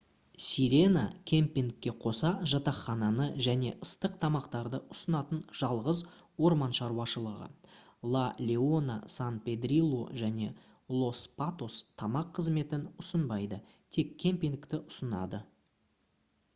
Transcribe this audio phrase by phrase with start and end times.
[0.43, 1.01] sirena
[1.31, 6.01] кэмпингке қоса жатақхананы және ыстық тамақтарды ұсынатын жалғыз
[6.49, 7.49] орман шаруашылығы
[8.15, 10.49] la leona san pedrillo және
[11.03, 13.61] los patos тамақ қызметін ұсынбайды
[13.99, 15.45] тек кэмпингті ұсынады